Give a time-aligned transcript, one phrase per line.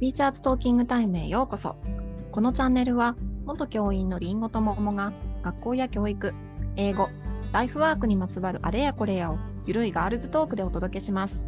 [0.00, 1.76] ティーチャーズトーキングタイムへようこそ。
[2.32, 5.12] このチャンネルは、元教員のりんごと桃が、
[5.42, 6.32] 学校や教育、
[6.76, 7.10] 英語、
[7.52, 9.36] ライフワークにまつわるあれやこれやを、
[9.66, 11.46] ゆるいガールズトークでお届けします。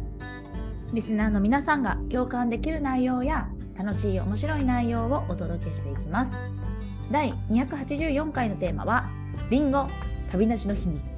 [0.93, 6.37] リスナーの皆さんが共感できる内容や楽しい面白い内容をお届けしていきます。
[7.09, 9.09] 第284回のテーマは、
[9.49, 9.87] リンゴ
[10.31, 11.12] 旅立ちの日に。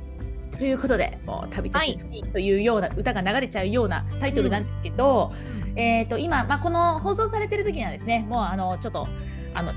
[0.58, 5.34] ということで、もう旅立ちというような、歌が流れちゃうようなタイトルなんですけど、
[5.76, 9.08] えっ、と、今、まあ、この放送されてる時にはですね、もうあの、ちょっと、
[9.54, 9.74] あの、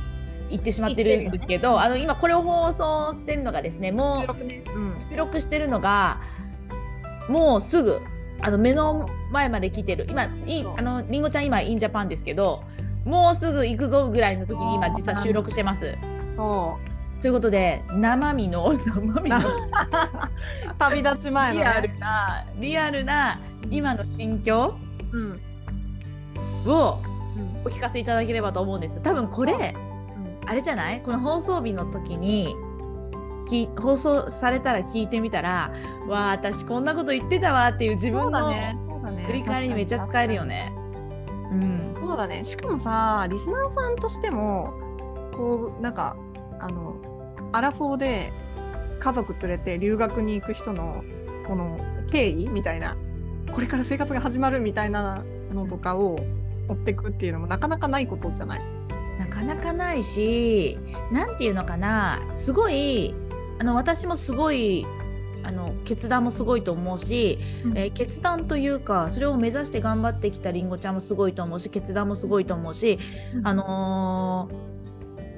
[0.51, 4.99] 言ってしまってるんですけど、あの、今これを放送してるのがですね、もう、うん。
[5.11, 6.21] 収録してるのが
[7.29, 8.01] もうすぐ
[8.41, 10.07] あの目の前まで来てる。
[10.09, 12.65] 今いあのりんごちゃん今インジャパンですけど
[13.05, 15.97] もうすぐ行くぞぐらいの時に今実は収録してます。
[16.35, 16.79] そ
[17.21, 19.43] ということで生身の 生身のう。
[20.79, 21.65] 旅立ち前の、ね。
[21.65, 23.41] リアルなリアルな
[23.71, 24.75] 今の心境
[25.13, 25.41] うん。
[26.71, 26.99] を
[27.37, 27.63] うん。
[27.65, 29.01] お聞かせいただければと思うんです。
[29.03, 29.75] 多分これ
[30.47, 31.03] あれじゃない？
[31.03, 32.55] この放送日の時に
[33.49, 35.73] き放送されたら聞いてみたら
[36.09, 38.77] わあ私こんなこと言ってたわっていう自そ分のうだね。
[38.87, 39.23] そうだね。
[39.25, 40.73] 振り返りにめっちゃ使えるよね。
[41.51, 41.95] うん。
[41.99, 42.45] そうだね。
[42.45, 44.73] しかもさ、リスナーさんとしても、
[45.35, 46.17] こう、なんか、
[46.61, 46.95] あの、
[47.53, 48.33] アラフォーで
[49.01, 51.05] 家族連れて留学に行く人の、
[51.47, 51.79] この
[52.11, 52.97] 経緯みたいな、
[53.53, 56.21] これから生活が始まるみたいなのとかを
[56.69, 58.61] 追っていくっていうのもなかなかないことじゃない？
[59.19, 60.79] なかなかないし、
[61.11, 63.15] なんていうのかな、すごい、
[63.59, 64.87] あの、私もすごい、
[65.43, 67.39] あの、決断もすごいと思うし、
[67.75, 72.99] えー決断というか、それを目指して頑張ってきたりんごちゃんもすごいと思うし、決断もすごいと思うし、
[73.43, 74.78] あのー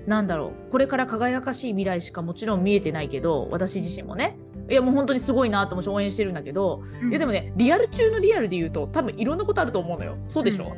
[0.07, 4.37] なんだろう、これから輝かしい未来しかもちろん見えてないけど、私自身もね、
[4.69, 10.17] いやもう本当にすごいなと思うし応援してるんだけど、いやでもね、リアル中のリアルで言うと、多分いろんなことあると思うのよ。
[10.23, 10.75] そうでしょ、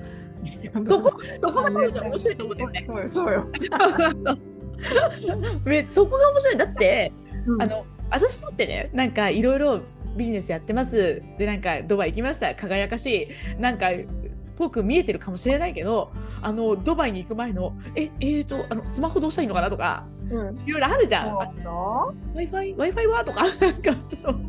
[0.85, 1.13] そこ、
[1.43, 2.85] そこが多分面白いと思うんだよね。
[2.87, 3.47] そうよ、
[5.89, 6.57] そこが面白い。
[6.57, 7.13] だって、
[7.47, 7.63] うん。
[7.63, 9.81] あの私だってねなんかいろいろ
[10.17, 11.23] ビジネスやってます。
[11.39, 12.55] でなんかドバイ行きました。
[12.55, 13.61] 輝かしい。
[13.61, 13.89] なんか
[14.63, 20.59] ぽく見えてるかもしれないけどあのドバイに行く前のええー、とあのスマホどうしたらいいのかなとかうん。
[20.67, 21.29] いろいろあるじゃん。
[21.31, 23.25] そうでしょ？Wi-Fi Wi-Fi は？
[23.25, 24.41] とか なんかそう。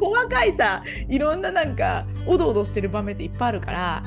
[0.00, 4.02] 細かいさいろんななんかおどおどしてる場面っていっぱいあるから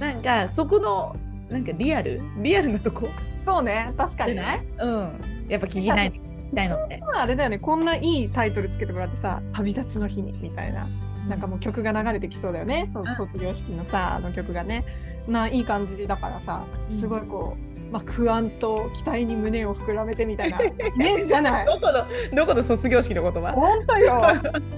[0.00, 1.14] なんかそこの
[1.48, 2.20] なんかリアル？
[2.38, 3.08] リアルなとこ？
[3.44, 4.66] そうね、確かにね。
[4.78, 5.20] うん。
[5.48, 6.12] やっぱ聞きたい
[6.54, 7.02] たいのって。
[7.14, 10.88] あれだよね、こんないいタイトルつけてもらってさ、旅立ちの日にみたいな。
[11.32, 14.84] なんかもう曲が流れてきそうだよね、そううん卒業式のさ、あの曲がね。
[15.26, 20.60] ないい感じだからさ、すごいこう、まあ、不安と期待に胸を膨らめてみたいな。
[20.60, 21.64] イメージじゃない。
[21.66, 24.20] どこのどこの卒業式の言葉本当よ。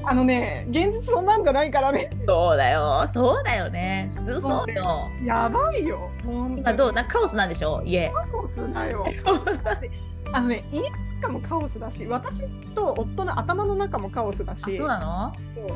[0.04, 2.10] あのね、現実そんなんじゃないからね。
[2.28, 3.04] そうだよ。
[3.06, 4.10] そうだよね。
[4.14, 5.08] 普通そうよ。
[5.24, 6.10] やばいよ。
[6.24, 6.92] 本今どう？
[6.92, 7.82] なカオスなんでしょ？
[7.86, 8.10] 家。
[8.10, 9.06] カオスだよ。
[9.24, 9.90] 私
[10.30, 15.32] あのね、家の中もカオスだし、私と夫の頭の中もカオスだあし、そうなの？
[15.54, 15.66] そう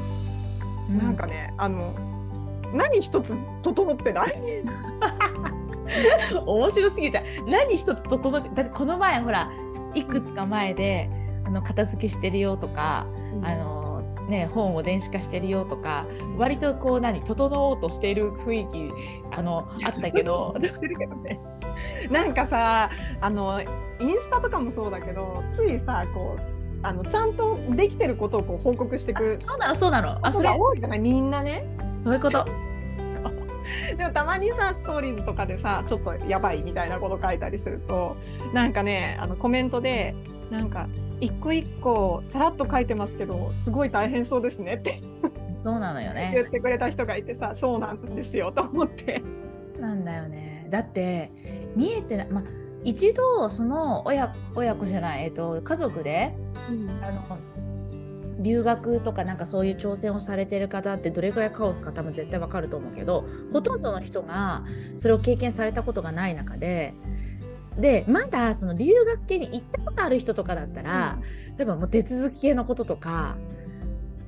[0.88, 1.94] なんかね、あの、
[2.72, 4.34] 何一つ整ってない。
[6.46, 9.50] 面白すぎちゃう何一つ整ってだってこの前ほら
[9.94, 11.08] いくつか前で
[11.44, 13.06] あの片付けしてるよとか、
[13.42, 16.04] あのね本を電子化してるよとか
[16.36, 18.94] 割とこう何整おうとしている雰囲気
[19.34, 20.54] あのあったけど。
[22.10, 23.60] なんかさ、あの、
[24.00, 31.64] インスタとかもそうだけど、ついさ、こう、あの、ちゃんとできてることをこう報告していくそうなのそうなのあそれが多いじゃない、みんなね。
[32.02, 32.44] そういうこと
[33.96, 38.16] でもたまにさストーリーズとかでさちょっとやばいみたいなこと書いたりすると
[38.54, 40.14] なんかねあのコメントで
[40.50, 40.88] なんか
[41.20, 45.02] 一個一個さらっと書いてますけどすごい大変そうですねって
[45.52, 49.22] そうなのよね言ってくれた人がいてさそうなんですよと思って。
[49.78, 50.66] なんだよね。
[50.70, 51.30] だって
[51.76, 52.44] 見えてない、まあ、
[52.84, 56.34] 一度その親親子じゃない、えっと、家族で
[57.02, 57.38] あの
[58.40, 64.64] 留学とかなんかそういう挑戦をされてる方ってどれくらいカオスか多分絶対わかると思うけどほとんどの人が
[64.96, 66.94] それを経験されたことがない中で。
[67.78, 71.20] でまだその留学系に行ったことある人とかだったら、
[71.56, 73.36] 例えばもう手続き系のこととか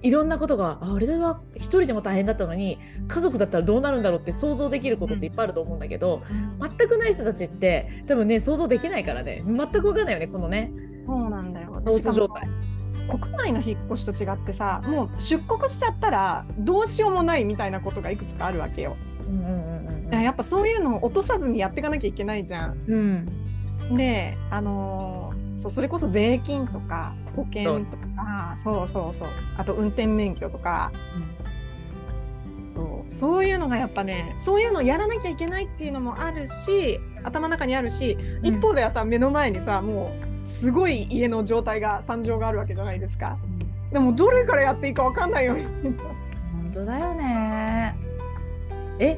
[0.02, 6.22] いろんなことがああれは一人でも大変だったのに家族だったらどうなるんだろうって想像できることっていっぱいあると思うんだけど、
[6.60, 9.42] 全くない人たちって多分ね想像できないからね。
[9.46, 10.72] 全く分かんないよねこのね。
[11.06, 11.82] そうなんだよ。
[12.14, 12.48] 状態。
[13.08, 18.96] 国内の引っ越しと違ってさもう出国しちゃったらどうしようもないみたいなことがいくつかあるわけよ。
[19.28, 22.84] うんうんうんやっぱそういうのを落とさずにやっていかなきゃいけないじゃん。
[22.88, 23.28] うん。
[23.90, 23.96] うん。
[23.96, 25.29] で、あのー
[25.60, 28.54] そうそれこそ税金とか保険とか。
[28.56, 28.88] そう。
[28.88, 29.28] そうそう
[29.58, 30.90] あと運転免許とか。
[32.64, 33.14] そう。
[33.14, 38.46] そういうのがやっぱねそういうのやらなきゃいけないっていうのもあるし頭の中にあるし、うん。
[38.46, 40.10] 一方ではさ目の前にさも
[40.42, 43.36] うすごい家の状態が惨状があるわけじゃないですか。
[43.92, 45.88] でもどれからやっていいかわかんないよみたいな
[46.62, 47.94] 本当だよね。
[48.98, 49.16] え、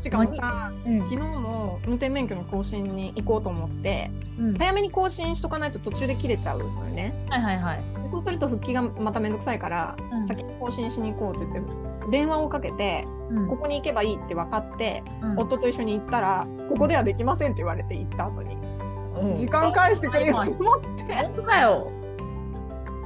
[0.00, 1.00] しかもさうん。
[1.00, 4.54] 昨日も運転免許の更新に行こうと思ってうん。
[4.54, 7.14] 早めに更新しとかないと途中で切れちゃうのよね。
[7.28, 8.02] はいはいはい。
[8.02, 10.26] でそうすると復帰がまためんどくさいから、うん。
[10.26, 13.48] 先に更新しに行こうって言って電話をかけてうん。
[13.48, 15.38] ここに行けばいいって分かって、うん。
[15.38, 19.36] 夫と一緒に行ったらここではできませんって言われて行った後に、うん。
[19.36, 21.92] 時間返してくれよと思って、本当だよ。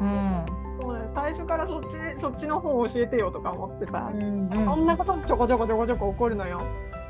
[0.00, 0.44] うん。
[1.14, 4.50] 最初からそっちそっちの方を教えてよとか思ってさ、うん。
[4.64, 6.60] そんなことちょこちょこちょこちょこ起こるのよ。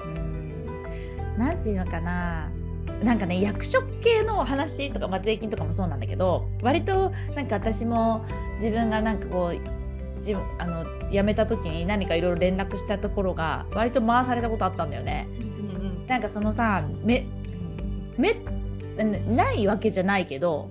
[0.06, 1.38] うん。
[1.38, 2.50] なんていうのかな。
[3.02, 8.24] なんかね役職系の話とか、まあ、税金とかもそうなんだけど割となんか私も
[8.56, 15.28] 自分がなんかこう自分あの辞めた時に何かいろいろ連絡したところが割と回されたことあったんだよね。
[16.06, 17.26] なんかそのさめ
[18.16, 18.34] め
[19.26, 20.70] ないわけじゃないけど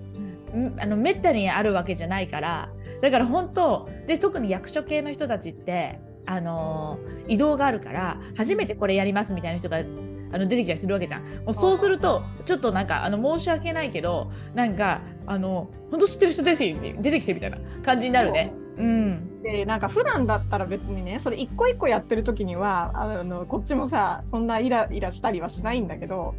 [0.55, 2.69] んあのめったにあるわけじゃないから
[3.01, 11.21] だから本当で特に役所系の人たちってあのー移動があるから初めてこれやりますみたいな人があの出てきたりするわけじゃん。
[11.21, 18.53] もうそうするとちょっとなんかあの申し訳ないけどなんかあの本当知ってる人出てきてみたいな感じになるね。
[18.77, 19.41] うん。
[19.43, 26.33] でなんか普段だったら別にねそれ一個一個やってる時にはあのこっちもさそんなイライラしたりはしないんだけど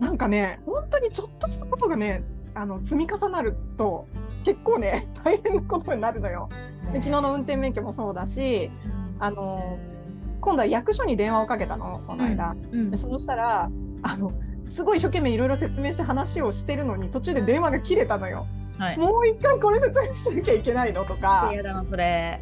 [0.00, 2.24] なんかね本当にちょっとしたことがね
[2.54, 4.06] あの積み重なると
[4.44, 6.48] 結構ね 大変なことになるのよ。
[6.92, 8.70] で昨日の運転免許もそうだし
[9.20, 9.78] あの
[10.40, 12.56] 今度は役所に電話をかけたのこの間。
[12.72, 13.70] うんでそうしたら
[14.02, 14.32] あの
[14.68, 18.46] すごい一生懸命いろいろ説明して話をしてるのに途中で電話が切れたのよ。
[18.78, 18.98] はい。
[18.98, 21.48] もう一回これ説明しなきゃいけないのとか。
[21.52, 22.40] 嫌だなそれ。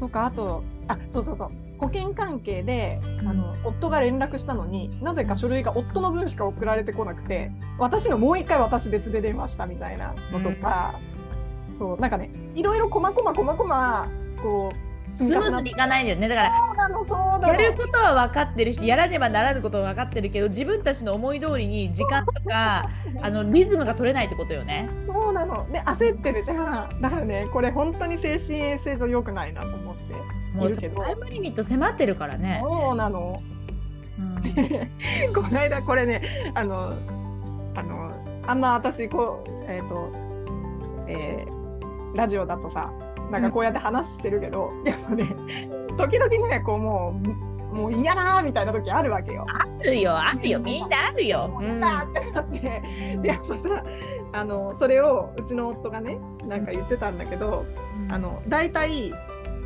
[0.00, 10.94] とかあとあそうそうそう保険関係であの夫が連絡したのになぜか書類が夫の分しか送られてこなくて私のもう一回私別で電話したみたいなのとか、
[11.70, 14.08] そうなんかねいろいろこまこまこまこま
[14.42, 14.85] こう
[15.16, 16.28] スムーズにいかないんだよね。
[16.28, 22.88] だからやることは分かってるしやらねばならぬことは分かってるけど自分たちの思い通りに時間とか
[23.22, 24.88] あのリズムが取れないってことよね。
[25.06, 25.66] そうなの。
[25.72, 27.00] で焦ってるじゃん。
[27.00, 30.02] だからねこれ本当に精神衛生上良くないなと思って。
[30.54, 31.02] もいうるけど。
[31.02, 32.60] タイムリミット迫ってるからね。
[32.62, 33.42] そうなの。
[34.18, 35.32] うん。
[35.32, 36.22] この間これね
[36.54, 36.94] あの
[37.74, 40.12] あのあんま私こうえっ、と、
[41.08, 41.56] えー
[42.16, 42.90] ラジオだとさ
[43.30, 45.26] なんかこうやって話してるけど、やっぱね
[45.96, 47.46] 時々ねこうもう
[47.76, 49.46] もう嫌だーみたいな時あるわけよ。
[49.48, 50.60] あるよあるよ。
[50.60, 51.48] みんなあるよ。
[51.60, 51.62] ん。
[51.62, 53.84] 嫌だーってなって、 でやっぱさ
[54.32, 57.66] あのそれをうちの夫がねなんか言ってたんだけど、
[58.08, 59.12] あの大体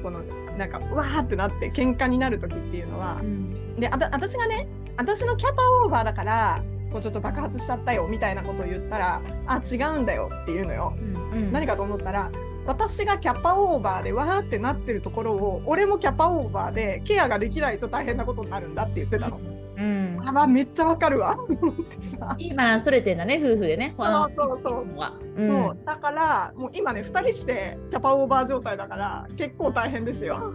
[0.03, 0.21] この
[0.59, 3.77] なんかわーってなって喧嘩になる時っていうのはう、ん。
[3.77, 10.95] であた私がね私のキャパオーバーだからこうちょっと爆発しちゃったよみたいなことを言ったらあ違うんだよっていうのよ。
[10.99, 11.03] う
[11.37, 11.53] ん。
[11.53, 12.31] 何かと思ったら
[12.67, 19.39] 私がキャパオーバーでわーってなってるところを俺もキャパオーバーでケアができないと大変なことになるんだって言ってたの。
[19.39, 22.37] うんあめっちゃわかるわと思ってさ。
[22.39, 23.95] いいバランス取れてんだね夫婦でね。
[23.97, 30.53] そうそうそういつもはそううんだからもう今ね2人してキャパオーバー状態だから結構大変ですよ。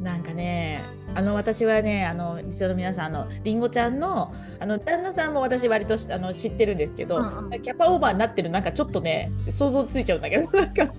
[0.00, 0.82] なんかね
[1.14, 10.92] あの私はねあのリスナーの皆さんあのりんごちゃんのあの旦那さんも私割としあの知ってるんですけど、うんうんキャパオーバーになってるなんかちょっとね想像ついちゃうんだけどなんか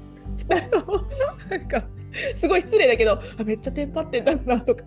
[1.50, 1.84] なんか
[2.36, 4.84] すごい失礼だけどあめっちゃテンパってんだなとか。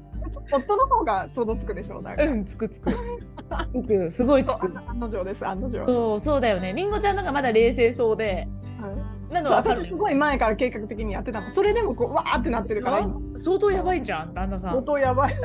[0.52, 2.02] 夫の方が想像つくでしょう。
[2.04, 2.92] うんつくつく。
[2.92, 4.72] つくすごいつく。
[4.86, 5.84] 案の定です案の定。
[5.86, 6.74] そうそうだよね。
[6.74, 8.46] りんごちゃんのがまだ冷静そうで。
[8.82, 11.50] うんなの私すごい前から計画的にやってたの。
[11.50, 13.00] それでもこうわーってなってるから。
[13.00, 14.70] 今相当やばいじゃん旦那さん。
[14.70, 15.34] 相当やばい。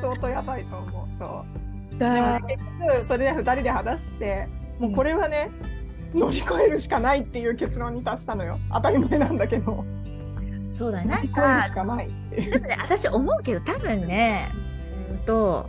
[0.00, 1.14] 相当やばいと思う。
[1.18, 1.98] そう。
[1.98, 5.48] だね結局それで2人で話してもうこれはね、
[6.14, 8.58] 乗り越えるしかないっていう結論に達したのよ。
[8.72, 9.84] 当たり前なんだけど。
[10.72, 11.08] そうだね。
[11.08, 11.98] なんかしかな
[12.80, 14.50] 私思うけど多分ね
[15.10, 15.68] うんと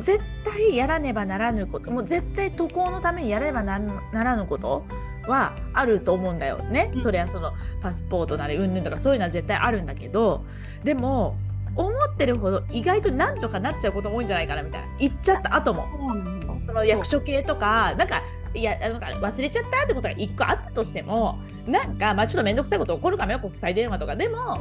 [0.00, 4.84] 絶対やらねばならぬこともう絶対渡航のためにやればなならぬこと
[5.26, 7.02] はあると思うんだよね、うん。
[7.02, 10.44] それはそのパスポートなりうんぬんとかそういうのは絶対あるんだけど。
[10.84, 11.36] でも
[11.76, 14.88] 思ってるほど意外となんとかなっちゃうことも多いんじゃないかなみたいな。
[14.98, 15.86] 言っちゃった後も。
[16.66, 18.22] その役所系とかなんか
[18.54, 24.16] いやなんか忘れちゃったってことが1個あったとしてもなんかまあちょっと面倒くさいこと起こるかもよ国際電話とか。
[24.16, 24.58] でも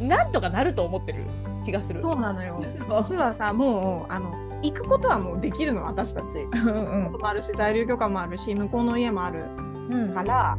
[0.00, 1.24] なんとかなると思ってる
[1.64, 2.00] 気がする。
[2.00, 2.62] そうなのよ。
[3.02, 6.40] 実はさもうあの行くことはもうできるの私たち。
[6.40, 7.12] うんうん。
[7.12, 9.44] もあるし在留許可もあるし向こうの家もある
[9.90, 10.14] うん。
[10.14, 10.56] から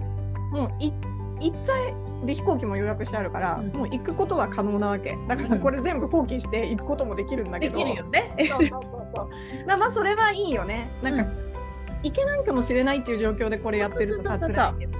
[0.52, 0.92] もうい
[1.40, 3.68] 行っちゃえで飛行機も予約してあるから、うん。
[3.72, 5.16] もう行くことは可能なわけ。
[5.28, 8.34] だからこれ全部放棄して行くこともできるんだけど、できるよね。
[8.40, 8.80] そうそうそうそう。
[8.80, 9.30] だか
[9.68, 10.90] らまあそれはいいよね。
[11.04, 11.32] なんか、
[11.98, 14.98] うん行けないかもしれないっていう状況でこれやってるとさ辛いけど、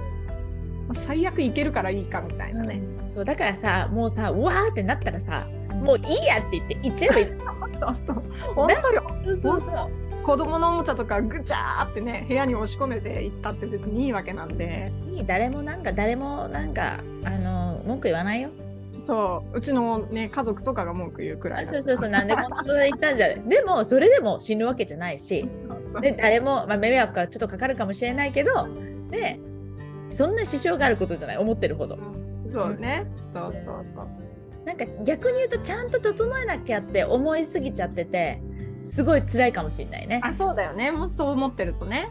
[0.90, 5.46] あ、最悪行けるからいいかみたいなね、そうだからさもうさうわーってなったらさ
[5.78, 7.26] もういいやって言って行っちゃえばいい。
[7.26, 8.22] そうそう。
[8.54, 10.24] 本当よそうそうそう。
[10.24, 14.92] 子供のおもちゃとかぐちゃーってね部屋に押し込めて行ったって別にいいわけなんで。
[15.10, 18.50] いい誰もなんか誰もなんかあの文句言わないよ。
[18.98, 23.42] そううちのね家族とかが文句言うくらいだそうそうそうなんでこんなことで言ったんじゃない。
[23.48, 25.48] でもそれでも死ぬわけじゃないし、
[26.00, 29.40] で誰もまあ迷惑がちょっとかかるかもしれないけど、ね
[30.10, 31.98] そんな支障があることじゃない思ってるほど。
[32.48, 34.64] そうね、そうそうそう。
[34.64, 38.42] なんか逆に言うとちゃんと整えなきゃって思いすぎちゃってて
[38.84, 40.20] すごい辛いかもしれないね。
[40.24, 40.90] あそうだよね。
[40.90, 42.10] もうそう思ってるとね。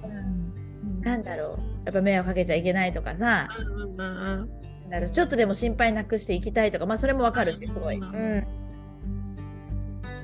[1.01, 1.59] なんだろう。
[1.85, 3.47] やっぱ迷惑かけちゃいけないとかさ。
[3.59, 4.03] うんうんう
[4.43, 8.37] んなんだろうちょっとでも心配なくしていきたいとかまあそれもわかるしすごい、ううん。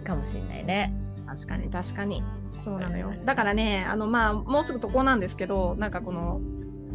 [0.01, 0.93] ん、かもしれないね。
[1.27, 2.23] 確かに確かに。
[2.55, 3.13] そうなのよ。
[3.25, 6.39] だからねあのまあもうすぐ渡航なんですけどなんかこの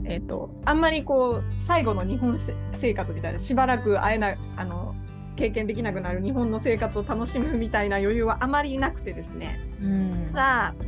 [0.05, 4.95] えっ、とあんまりこう最後の日本せ生活みたいなしばらく会えないあの
[5.37, 9.59] 経験できなくなる日本の生活を楽しむみたいな余裕はあまりなくてですね。
[9.83, 10.31] うん。
[10.33, 10.85] さあ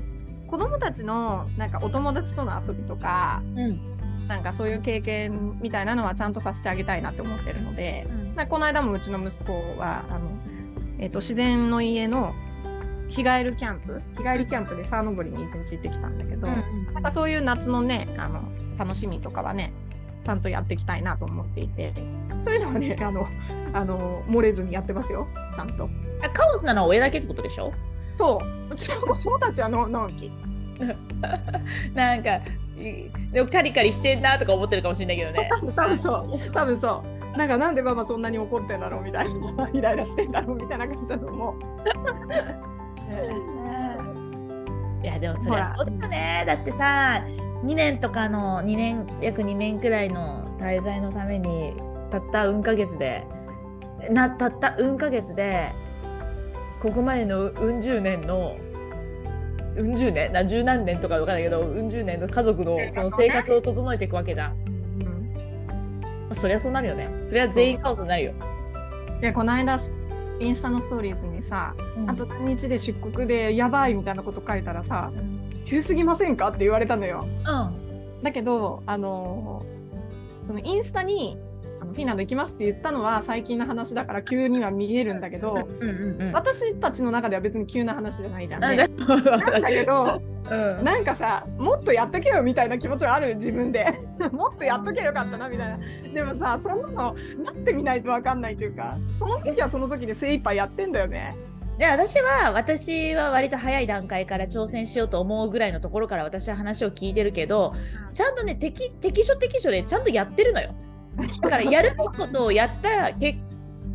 [0.46, 3.80] 子供たちのなんかお友達との遊びとかうん
[4.30, 8.06] なんかそういう経験みたいなのはちゃんとさせてあげたいなって思ってるので、
[8.36, 10.30] なんかこの間もうちの息子はあの、
[11.00, 12.32] えっと自然の家の
[13.08, 18.44] 日帰りキャンプ日帰りキャンプで沢登りに一日行ってきたんだけど、なんかそういう夏のねあの
[18.78, 19.72] 楽しみとかはね
[20.22, 21.92] ちゃんとやっていきたいなと思っていて
[22.38, 23.26] そういうのはねあの
[23.72, 25.90] あの漏れずにやってますよちゃんと。
[26.22, 27.72] あカオスなのは親だけってことでしょ？
[28.12, 28.38] そ
[28.70, 28.72] う。
[28.72, 30.30] うちの子供たちはののんき。
[31.94, 32.42] なんかい
[33.32, 35.48] でもカリカリしてんなとか思ってるかもしれないけどね。
[35.50, 37.02] 多 分多分そう多分そ
[37.34, 37.38] う。
[37.38, 39.68] なんかなんでママそんなに怒ってんだろうみたいな。
[39.72, 41.54] イライラしてんだろうみたいな感じだと思う。
[45.02, 47.24] いやでもそれはそうだよねだってさ
[47.64, 51.74] 2年とかの2年約2年くらいの滞在のために
[52.10, 53.24] たったうんヶ月で
[54.10, 55.72] なたったうんヶ月で
[56.80, 58.56] ここまでのうん十年の
[59.80, 60.32] うん十年？
[60.32, 64.54] な十何年とかわかんないけどうん十年の家族のこの生活を整えていくわけじゃん。
[66.32, 67.08] そりゃそうなるよね。
[67.22, 68.32] そりゃ全員カオスになるよ。
[69.20, 69.80] いやこの間
[70.38, 71.74] インスタのストーリーズにさ、
[72.06, 76.48] あと何日で出国でやばいみたいなこと書いたらさうん、急すぎませんか？
[76.48, 77.26] って言われたのよ。
[77.46, 81.49] うんだけどあのーそのインスタにあ
[81.90, 85.68] のフィンランド行きますって言ったのは最近の話だから急には見えるんだけど。
[86.32, 88.76] 私たちの中では別に急な話じゃないじゃん、あね。
[88.76, 93.86] なんだけどうんなんかさもっとやっとけよみたいな気持ちはある自分で
[94.32, 95.78] もっとやっとけよかったなみたいな
[96.12, 101.36] でもさそんなのなってみないと分かんないというかその時はその時で精一杯やってんだよね。
[101.78, 107.74] で私は私は割と早い段階から挑戦しようと思うぐらいのところから私は話を聞いてるけど
[108.12, 110.74] ちゃんとね適適所適所でちゃんとやってるのよ
[111.42, 113.38] だからやるべきことをやったけ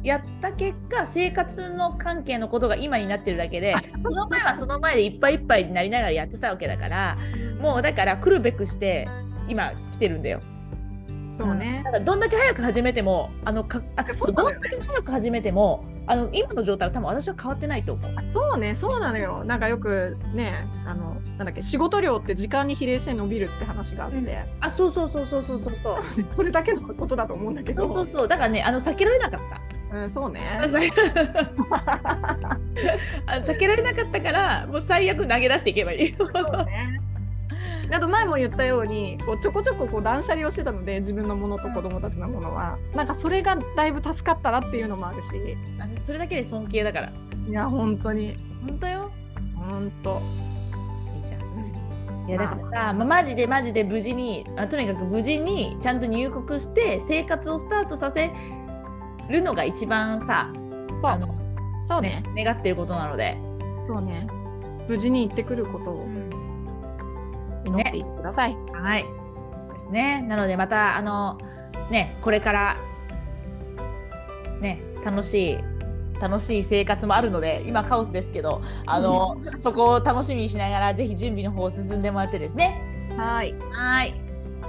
[0.04, 7.18] やった結果生活の関係のことが今になってるだけであその前はその前でいっぱいいっぱいになりながらやってたわけだから
[7.60, 9.08] もうだから来るべくして
[9.48, 10.42] 今来てるんだよ。
[11.34, 11.82] そうね。
[11.84, 11.92] だ。
[11.92, 18.12] からどんだけ早く始めてもあのかあそそうどんだけ早く始めてもあの今の状態は多分私は変わってないと思う。
[18.28, 19.44] そうね、そうなのよ。
[19.44, 26.24] なんかよくね、あの、なんだっけ、仕事量って時間に比例して伸びるって話があって、うんあそうそうそうそうそうそうそう。
[26.28, 29.62] それだけのことだと思うんだけど、そうそうそうだからねあの避けられなかった。
[29.98, 30.42] うん、そうね。
[30.66, 30.90] 避
[33.60, 36.14] けられなかったからもう最悪投げ出していけばいい。
[36.16, 36.32] そう
[36.66, 37.02] ね。
[37.92, 45.30] あと前も言ったようにこうちょこちょここう断捨離をしてたので自分のものと子供たちのものは、なんかそれがだいぶ助かったなっていうのもあるし。
[45.80, 47.12] 私それだけで尊敬だから。
[47.48, 48.38] いや本当に。
[48.68, 49.12] 本当よ。
[49.56, 50.22] 本当。
[51.16, 51.46] いいじゃん。
[52.28, 58.32] いやだからさ、まあ、マジでマジで無事にあとにかく無事にちゃんと入国して生活をスタートさせ
[59.30, 60.52] るのが一番さ
[61.02, 61.12] そう。
[61.12, 61.36] あの、
[61.88, 62.24] そうね。
[62.34, 63.38] ね、願っていることなので。
[63.86, 64.28] そうね。
[64.88, 66.08] 無事に行ってくることを
[67.66, 69.06] 祈っていってください、はい。
[69.74, 70.22] ですね。
[70.22, 71.38] なのでまたあの
[71.90, 72.78] ねこれから
[74.62, 75.58] ね楽しい
[76.20, 82.82] 楽しい生活もあるので今カオスですけどあの そこを楽しみにしながらぜひ準備の方を進んでもらってですね。
[83.18, 83.54] はい。
[83.72, 84.14] はい。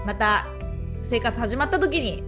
[0.05, 0.47] また
[1.03, 2.25] 生活始まった時に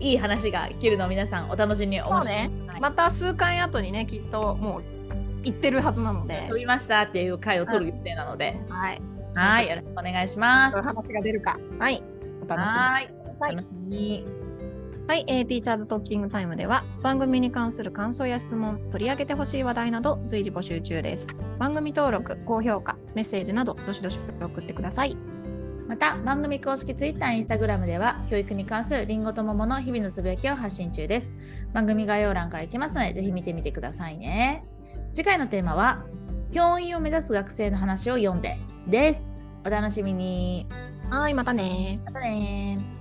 [0.00, 2.50] いい話が聞けるのを皆さんお楽しみにお待ちそうね。
[2.66, 2.80] はい。
[2.80, 4.82] また数回後にねきっともう
[5.42, 6.46] 行ってるはずなので。
[6.48, 9.02] 飛びましたっていう回を取る予定なので、はいはい、
[9.68, 10.82] よろしくお願いします。
[10.82, 12.02] 話が出るかはい
[12.42, 12.72] お楽し
[13.88, 14.24] み。
[15.10, 21.26] はい、えー、ティーチャーズトッキングタイムでは番組に関する感想や質問、取り上げてほしい話題など随時募集中です。
[21.58, 25.16] 番組登録、高評価、メッセージなどどしどし送ってください。
[25.88, 31.34] また番組公式 Twitter、Instagram では教育に関するりんごと桃の日々のつぶやきを発信中です。
[31.72, 34.64] 番組概要欄から行きますのでぜひ見てみてくださいね。
[35.12, 36.06] 次回のテーマは
[36.52, 39.20] 教員を目指す学生の話を読んでです。
[39.64, 40.66] お楽しみに。
[41.10, 42.99] はい、またねまたね